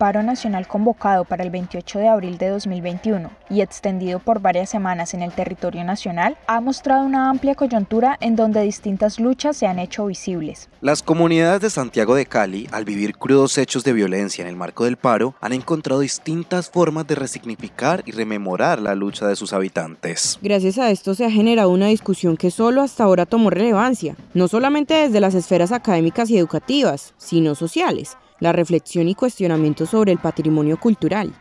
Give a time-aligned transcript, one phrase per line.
[0.00, 5.12] paro nacional convocado para el 28 de abril de 2021 y extendido por varias semanas
[5.12, 9.78] en el territorio nacional ha mostrado una amplia coyuntura en donde distintas luchas se han
[9.78, 10.70] hecho visibles.
[10.80, 14.86] Las comunidades de Santiago de Cali, al vivir crudos hechos de violencia en el marco
[14.86, 20.38] del paro, han encontrado distintas formas de resignificar y rememorar la lucha de sus habitantes.
[20.40, 24.48] Gracias a esto se ha generado una discusión que solo hasta ahora tomó relevancia, no
[24.48, 30.18] solamente desde las esferas académicas y educativas, sino sociales la reflexión y cuestionamiento sobre el
[30.18, 31.32] patrimonio cultural.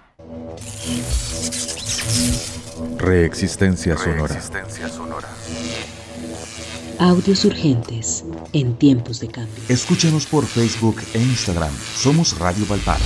[2.98, 4.36] Reexistencia sonora.
[7.00, 9.64] Audios urgentes en tiempos de cambio.
[9.70, 11.72] Escúchanos por Facebook e Instagram.
[11.72, 13.06] Somos Radio Valparo.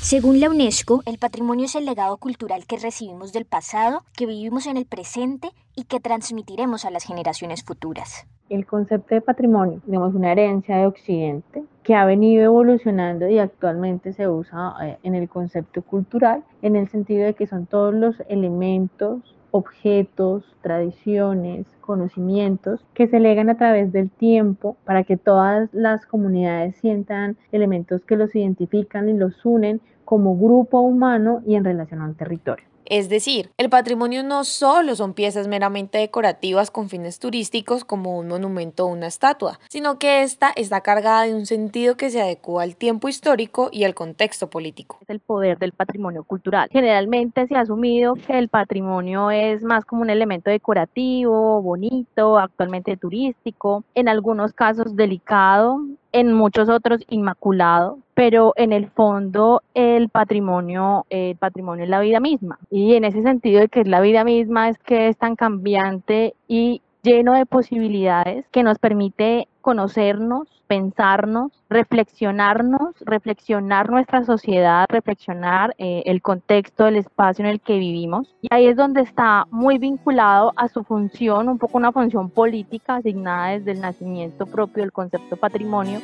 [0.00, 4.68] Según la UNESCO, el patrimonio es el legado cultural que recibimos del pasado, que vivimos
[4.68, 8.28] en el presente y que transmitiremos a las generaciones futuras.
[8.48, 14.12] El concepto de patrimonio, tenemos una herencia de Occidente que ha venido evolucionando y actualmente
[14.12, 18.20] se usa eh, en el concepto cultural en el sentido de que son todos los
[18.28, 26.04] elementos objetos, tradiciones, conocimientos que se legan a través del tiempo para que todas las
[26.06, 32.02] comunidades sientan elementos que los identifican y los unen como grupo humano y en relación
[32.02, 32.66] al territorio.
[32.88, 38.28] Es decir, el patrimonio no solo son piezas meramente decorativas con fines turísticos como un
[38.28, 42.62] monumento o una estatua, sino que esta está cargada de un sentido que se adecua
[42.62, 44.98] al tiempo histórico y al contexto político.
[45.02, 46.68] Es el poder del patrimonio cultural.
[46.70, 52.96] Generalmente se ha asumido que el patrimonio es más como un elemento decorativo, bonito, actualmente
[52.96, 55.80] turístico, en algunos casos delicado,
[56.12, 62.20] en muchos otros inmaculado, pero en el fondo el patrimonio, el patrimonio es la vida
[62.20, 62.58] misma.
[62.70, 66.34] Y en ese sentido de que es la vida misma es que es tan cambiante
[66.48, 76.04] y lleno de posibilidades que nos permite conocernos, pensarnos, reflexionarnos, reflexionar nuestra sociedad, reflexionar eh,
[76.06, 78.32] el contexto, el espacio en el que vivimos.
[78.42, 82.94] Y ahí es donde está muy vinculado a su función, un poco una función política
[82.94, 86.00] asignada desde el nacimiento propio del concepto patrimonio.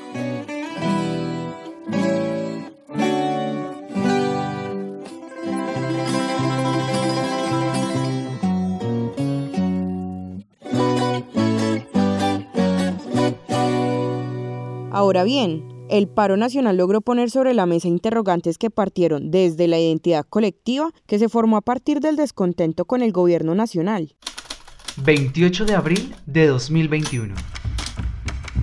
[15.03, 19.81] Ahora bien, el paro nacional logró poner sobre la mesa interrogantes que partieron desde la
[19.81, 24.15] identidad colectiva que se formó a partir del descontento con el gobierno nacional.
[24.99, 27.35] 28 de abril de 2021.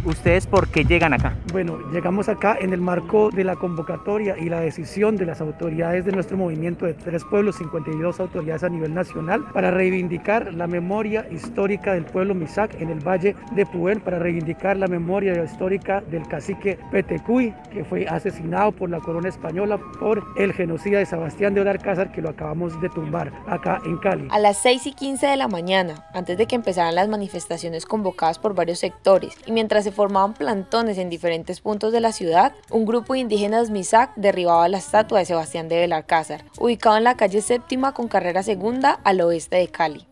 [0.10, 1.38] ¿Ustedes por qué llegan acá?
[1.52, 6.04] Bueno, llegamos acá en el marco de la convocatoria y la decisión de las autoridades
[6.04, 11.28] de nuestro movimiento de tres pueblos, 52 autoridades a nivel nacional, para reivindicar la memoria
[11.30, 16.28] histórica del pueblo Misac en el Valle de Puel, para reivindicar la memoria histórica del
[16.28, 21.62] cacique Petecuy, que fue asesinado por la corona española por el genocida de Sebastián de
[21.62, 24.28] Olarcázar, que lo acabamos de tumbar acá en Cali.
[24.32, 28.40] A las 6 y 15 de la mañana, antes de que empezaran las manifestaciones convocadas
[28.40, 32.86] por varios sectores, y mientras se formaban plantones en diferentes puntos de la ciudad, un
[32.86, 37.42] grupo de indígenas Misac derribaba la estatua de Sebastián de Belalcázar, ubicado en la calle
[37.42, 40.08] séptima con carrera segunda al oeste de Cali.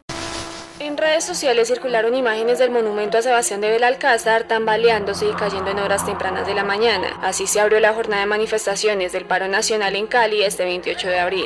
[0.79, 5.79] En redes sociales circularon imágenes del monumento a Sebastián de Belalcázar tambaleándose y cayendo en
[5.79, 7.07] horas tempranas de la mañana.
[7.21, 11.19] Así se abrió la jornada de manifestaciones del paro nacional en Cali este 28 de
[11.19, 11.45] abril.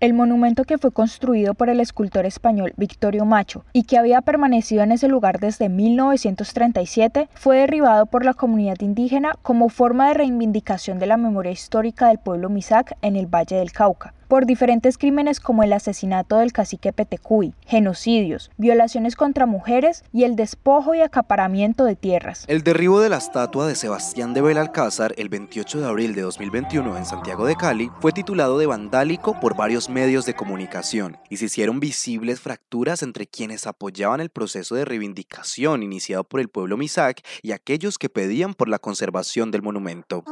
[0.00, 4.82] El monumento que fue construido por el escultor español Victorio Macho y que había permanecido
[4.82, 10.98] en ese lugar desde 1937 fue derribado por la comunidad indígena como forma de reivindicación
[10.98, 15.40] de la memoria histórica del pueblo Misac en el Valle del Cauca por diferentes crímenes
[15.40, 21.84] como el asesinato del cacique Petecuy, genocidios, violaciones contra mujeres y el despojo y acaparamiento
[21.84, 22.44] de tierras.
[22.48, 26.96] El derribo de la estatua de Sebastián de Belalcázar el 28 de abril de 2021
[26.96, 31.46] en Santiago de Cali fue titulado de vandálico por varios medios de comunicación y se
[31.46, 37.22] hicieron visibles fracturas entre quienes apoyaban el proceso de reivindicación iniciado por el pueblo Misak
[37.42, 40.24] y aquellos que pedían por la conservación del monumento.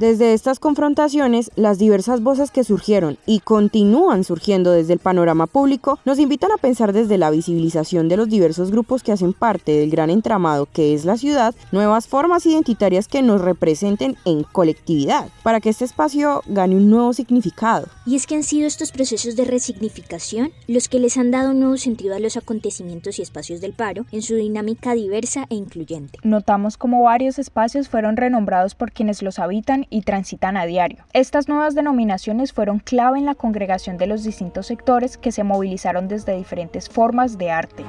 [0.00, 5.98] Desde estas confrontaciones, las diversas voces que surgieron y continúan surgiendo desde el panorama público
[6.06, 9.90] nos invitan a pensar desde la visibilización de los diversos grupos que hacen parte del
[9.90, 15.60] gran entramado que es la ciudad, nuevas formas identitarias que nos representen en colectividad, para
[15.60, 17.86] que este espacio gane un nuevo significado.
[18.06, 21.60] Y es que han sido estos procesos de resignificación los que les han dado un
[21.60, 26.18] nuevo sentido a los acontecimientos y espacios del paro en su dinámica diversa e incluyente.
[26.22, 31.04] Notamos como varios espacios fueron renombrados por quienes los habitan y transitan a diario.
[31.12, 36.08] Estas nuevas denominaciones fueron clave en la congregación de los distintos sectores que se movilizaron
[36.08, 37.84] desde diferentes formas de arte.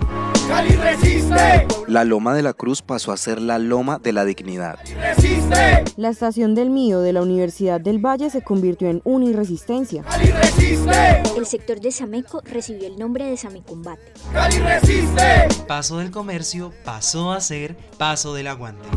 [0.48, 1.68] Cali resiste.
[1.88, 4.80] La Loma de la Cruz pasó a ser la Loma de la Dignidad.
[5.00, 5.84] Resiste.
[5.96, 10.04] La estación del Mío de la Universidad del Valle se convirtió en Uniresistencia.
[10.04, 11.24] Cali resiste.
[11.38, 14.14] El sector de Sameco recibió el nombre de Samecombate.
[14.34, 15.48] Cali resiste.
[15.68, 18.90] Paso del comercio pasó a ser Paso del Aguante.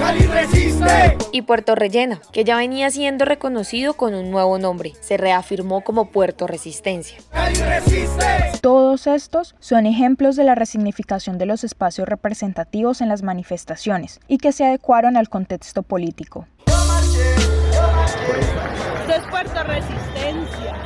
[0.00, 1.18] Cali resiste.
[1.30, 6.06] Y Puerto Rellena, que ya venía siendo reconocido con un nuevo nombre, se reafirmó como
[6.06, 7.18] Puerto Resistencia.
[7.30, 8.24] Cali resiste.
[8.62, 14.38] Todos estos son ejemplos de la resignificación de los espacios representativos en las manifestaciones y
[14.38, 16.46] que se adecuaron al contexto político.
[16.66, 16.82] Esto
[19.14, 20.76] es Puerto Resistencia.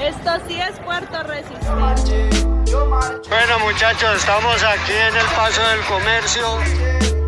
[0.00, 2.50] Esto sí es Puerto Resistencia.
[2.70, 7.19] Bueno muchachos, estamos aquí en el Paso del Comercio.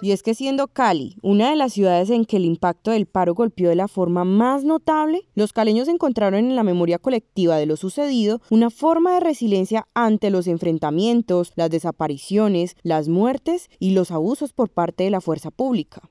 [0.00, 3.34] Y es que siendo Cali una de las ciudades en que el impacto del paro
[3.34, 7.76] golpeó de la forma más notable, los caleños encontraron en la memoria colectiva de lo
[7.76, 14.52] sucedido una forma de resiliencia ante los enfrentamientos, las desapariciones, las muertes y los abusos
[14.52, 16.02] por parte de la fuerza pública.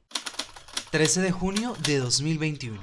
[0.91, 2.79] 13 de junio de 2021.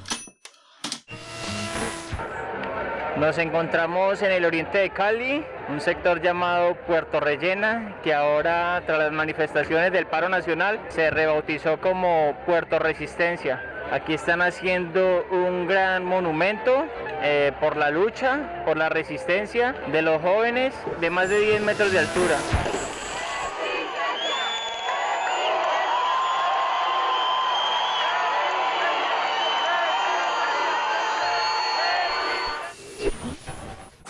[3.18, 8.98] Nos encontramos en el oriente de Cali, un sector llamado Puerto Rellena, que ahora tras
[8.98, 13.62] las manifestaciones del paro nacional se rebautizó como Puerto Resistencia.
[13.90, 16.86] Aquí están haciendo un gran monumento
[17.22, 21.92] eh, por la lucha, por la resistencia de los jóvenes de más de 10 metros
[21.92, 22.36] de altura.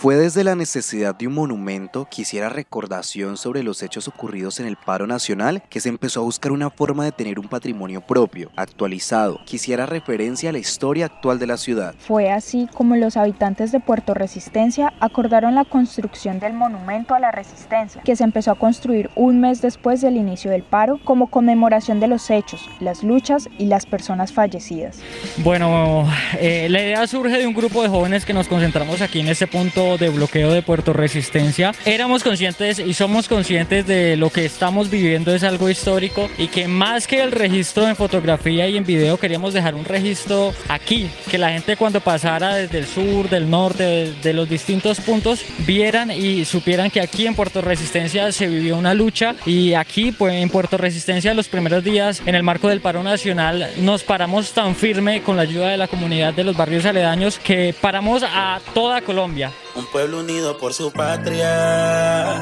[0.05, 4.67] Fue desde la necesidad de un monumento que hiciera recordación sobre los hechos ocurridos en
[4.67, 8.51] el paro nacional que se empezó a buscar una forma de tener un patrimonio propio,
[8.55, 11.95] actualizado, que hiciera referencia a la historia actual de la ciudad.
[12.01, 17.31] Fue así como los habitantes de Puerto Resistencia acordaron la construcción del monumento a la
[17.31, 21.99] resistencia, que se empezó a construir un mes después del inicio del paro como conmemoración
[21.99, 24.99] de los hechos, las luchas y las personas fallecidas.
[25.39, 26.07] Bueno,
[26.39, 29.47] eh, la idea surge de un grupo de jóvenes que nos concentramos aquí en este
[29.47, 34.91] punto de bloqueo de Puerto Resistencia, éramos conscientes y somos conscientes de lo que estamos
[34.91, 39.17] viviendo es algo histórico y que más que el registro en fotografía y en video
[39.19, 44.13] queríamos dejar un registro aquí, que la gente cuando pasara desde el sur, del norte,
[44.23, 48.95] de, los distintos puntos, vieran y supieran que aquí en Puerto Resistencia se vivió una
[48.95, 53.03] lucha y aquí pues en Puerto Resistencia los primeros días en el marco del paro
[53.03, 57.39] nacional nos paramos tan firme con la ayuda de la comunidad de los barrios aledaños
[57.39, 62.37] que paramos a toda Colombia un pueblo unido por su patria,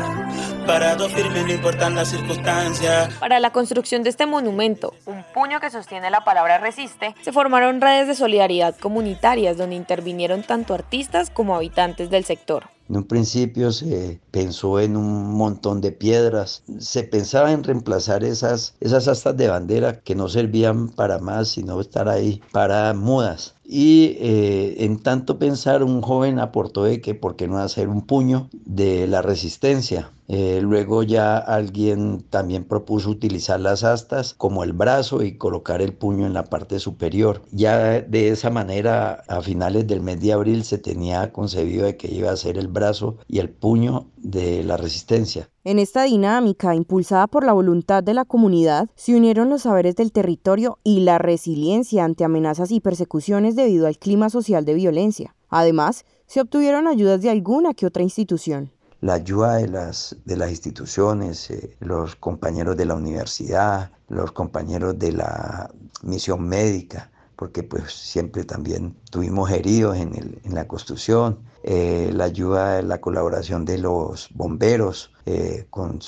[0.66, 3.12] parado firme no importan las circunstancias.
[3.18, 7.80] Para la construcción de este monumento, un puño que sostiene la palabra resiste, se formaron
[7.80, 12.68] redes de solidaridad comunitarias donde intervinieron tanto artistas como habitantes del sector.
[12.88, 18.74] En un principio se pensó en un montón de piedras, se pensaba en reemplazar esas,
[18.80, 23.51] esas astas de bandera que no servían para más, sino estar ahí para mudas.
[23.64, 28.06] Y eh, en tanto pensar, un joven aportó de que, ¿por qué no hacer un
[28.06, 30.12] puño de la resistencia?
[30.28, 35.94] Eh, luego ya alguien también propuso utilizar las astas como el brazo y colocar el
[35.94, 37.42] puño en la parte superior.
[37.52, 42.12] Ya de esa manera, a finales del mes de abril se tenía concebido de que
[42.12, 45.51] iba a ser el brazo y el puño de la resistencia.
[45.64, 50.10] En esta dinámica, impulsada por la voluntad de la comunidad, se unieron los saberes del
[50.10, 55.36] territorio y la resiliencia ante amenazas y persecuciones debido al clima social de violencia.
[55.48, 60.50] Además, se obtuvieron ayudas de alguna que otra institución la ayuda de las, de las
[60.50, 65.70] instituciones, eh, los compañeros de la universidad, los compañeros de la
[66.02, 67.10] misión médica,
[67.42, 73.00] porque pues siempre también tuvimos heridos en, el, en la construcción, eh, la ayuda, la
[73.00, 75.98] colaboración de los bomberos eh, con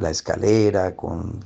[0.00, 1.40] la escalera, con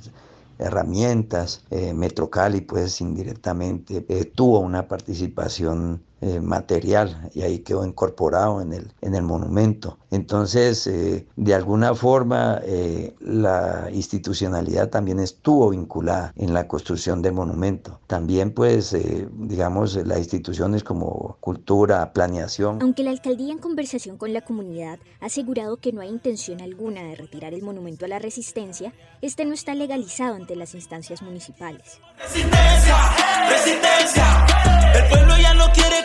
[0.60, 8.92] herramientas, Metrocali pues indirectamente tuvo una participación eh, material y ahí quedó incorporado en el,
[9.00, 9.98] en el monumento.
[10.12, 17.32] Entonces, eh, de alguna forma, eh, la institucionalidad también estuvo vinculada en la construcción del
[17.32, 17.98] monumento.
[18.06, 18.96] También, pues,
[19.32, 22.80] digamos, las instituciones como cultura, planeación.
[22.82, 27.02] Aunque la alcaldía en conversación con la comunidad ha asegurado que no hay intención alguna
[27.02, 31.98] de retirar el monumento a la resistencia, este no está legalizado ante las instancias municipales.
[32.16, 32.96] Resistencia,
[33.48, 34.46] resistencia,
[34.94, 36.02] el pueblo ya no quiere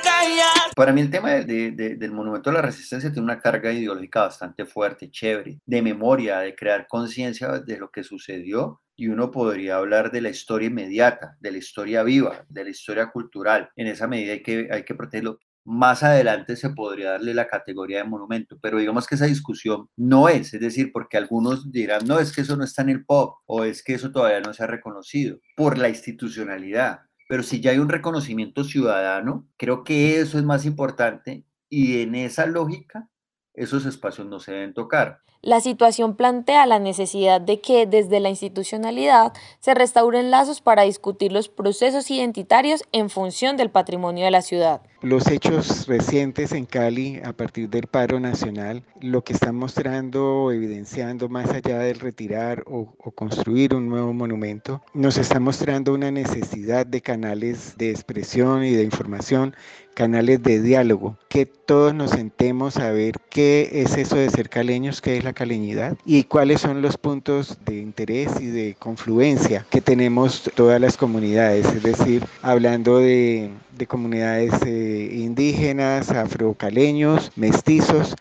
[0.77, 5.10] para mí el tema del Monumento a la Resistencia tiene una carga ideológica bastante fuerte,
[5.10, 10.22] chévere, de memoria, de crear conciencia de lo que sucedió y uno podría hablar de
[10.22, 13.72] la historia inmediata, de la historia viva, de la historia cultural.
[13.75, 15.39] En esa medida hay que, hay que protegerlo.
[15.65, 20.29] más adelante se podría darle la categoría de monumento, pero digamos que esa discusión no
[20.29, 23.36] es, es decir, porque algunos dirán, no, es que eso no está en el POP
[23.48, 27.07] o es que eso todavía no se ha reconocido por la institucionalidad.
[27.27, 32.15] Pero si ya hay un reconocimiento ciudadano, creo que eso es más importante y en
[32.15, 33.10] esa lógica
[33.58, 35.20] esos espacios no se deben tocar.
[35.42, 41.32] La situación plantea la necesidad de que desde la institucionalidad se restauren lazos para discutir
[41.32, 44.82] los procesos identitarios en función del patrimonio de la ciudad.
[45.02, 51.30] Los hechos recientes en Cali a partir del paro nacional lo que están mostrando, evidenciando
[51.30, 56.86] más allá del retirar o, o, construir un nuevo monumento, nos está mostrando una necesidad
[56.86, 59.56] de canales de expresión y de información,
[59.98, 65.01] canales de diálogo, que todos nos sentemos a ver qué es eso de ser caleños,
[65.01, 69.82] qué es la caleñidad y cuáles son los puntos de interés y de confluencia que
[69.82, 78.16] tenemos todas las comunidades, es decir, hablando de, de comunidades eh, indígenas, afrocaleños, mestizos,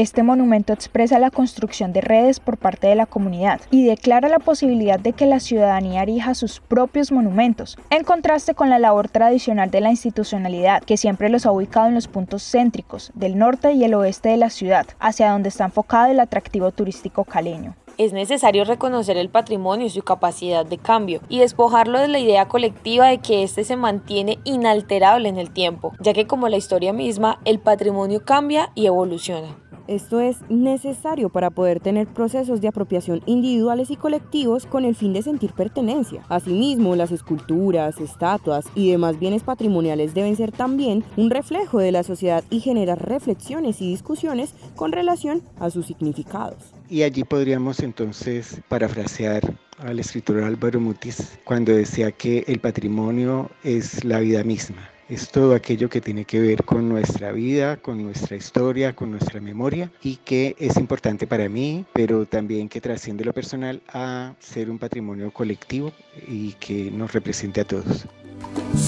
[0.00, 4.38] Este monumento expresa la construcción de redes por parte de la comunidad y declara la
[4.38, 9.70] posibilidad de que la ciudadanía erija sus propios monumentos, en contraste con la labor tradicional
[9.70, 13.84] de la institucionalidad, que siempre los ha ubicado en los puntos céntricos del norte y
[13.84, 18.64] el oeste de la ciudad, hacia donde está enfocado el atractivo turístico caleño es necesario
[18.64, 23.18] reconocer el patrimonio y su capacidad de cambio y despojarlo de la idea colectiva de
[23.18, 27.58] que éste se mantiene inalterable en el tiempo, ya que como la historia misma, el
[27.58, 29.54] patrimonio cambia y evoluciona.
[29.90, 35.12] Esto es necesario para poder tener procesos de apropiación individuales y colectivos con el fin
[35.12, 36.22] de sentir pertenencia.
[36.28, 42.04] Asimismo, las esculturas, estatuas y demás bienes patrimoniales deben ser también un reflejo de la
[42.04, 46.72] sociedad y generar reflexiones y discusiones con relación a sus significados.
[46.88, 49.42] Y allí podríamos entonces parafrasear
[49.78, 55.54] al escritor Álvaro Mutis cuando decía que el patrimonio es la vida misma es todo
[55.54, 60.16] aquello que tiene que ver con nuestra vida, con nuestra historia, con nuestra memoria y
[60.16, 65.32] que es importante para mí, pero también que trasciende lo personal a ser un patrimonio
[65.32, 65.92] colectivo
[66.28, 68.06] y que nos represente a todos.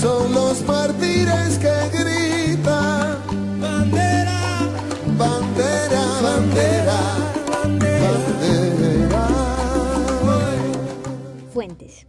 [0.00, 3.18] Son los mártires que gritan
[3.60, 4.68] bandera,
[5.18, 7.00] bandera, bandera,
[7.48, 9.28] bandera.
[11.52, 12.06] Fuentes.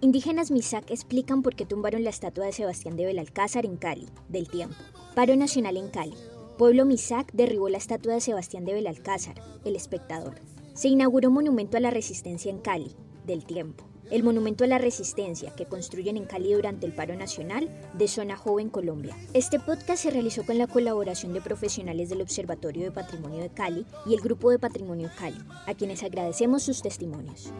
[0.00, 4.48] Indígenas Misak explican por qué tumbaron la estatua de Sebastián de Belalcázar en Cali, del
[4.48, 4.76] tiempo.
[5.16, 6.14] Paro nacional en Cali.
[6.56, 10.36] Pueblo Misak derribó la estatua de Sebastián de Belalcázar, el espectador.
[10.74, 12.94] Se inauguró monumento a la resistencia en Cali,
[13.26, 13.86] del tiempo.
[14.08, 18.36] El monumento a la resistencia que construyen en Cali durante el paro nacional de Zona
[18.36, 19.16] Joven Colombia.
[19.34, 23.84] Este podcast se realizó con la colaboración de profesionales del Observatorio de Patrimonio de Cali
[24.06, 27.52] y el Grupo de Patrimonio Cali, a quienes agradecemos sus testimonios.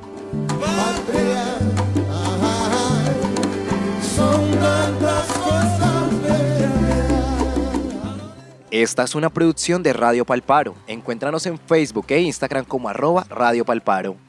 [8.82, 10.76] Esta es una producción de Radio Palparo.
[10.86, 14.27] Encuéntranos en Facebook e Instagram como arroba Radio Palparo.